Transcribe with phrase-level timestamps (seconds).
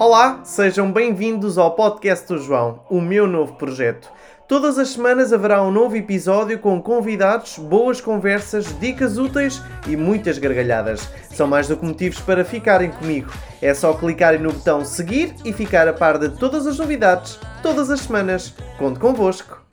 [0.00, 4.10] Olá, sejam bem-vindos ao podcast do João, o meu novo projeto.
[4.48, 10.38] Todas as semanas haverá um novo episódio com convidados, boas conversas, dicas úteis e muitas
[10.38, 11.06] gargalhadas.
[11.30, 13.30] São mais do que motivos para ficarem comigo.
[13.60, 17.90] É só clicarem no botão seguir e ficar a par de todas as novidades, todas
[17.90, 18.54] as semanas.
[18.78, 19.69] Conto convosco.